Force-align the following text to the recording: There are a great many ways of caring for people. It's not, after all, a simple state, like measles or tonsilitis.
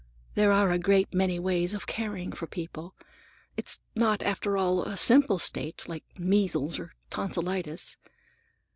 There 0.33 0.51
are 0.51 0.71
a 0.71 0.79
great 0.79 1.13
many 1.13 1.37
ways 1.37 1.75
of 1.75 1.85
caring 1.85 2.31
for 2.31 2.47
people. 2.47 2.95
It's 3.55 3.81
not, 3.95 4.23
after 4.23 4.57
all, 4.57 4.81
a 4.81 4.97
simple 4.97 5.37
state, 5.37 5.87
like 5.87 6.03
measles 6.17 6.79
or 6.79 6.93
tonsilitis. 7.11 7.97